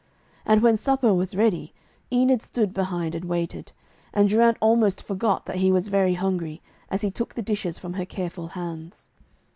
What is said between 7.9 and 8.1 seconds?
her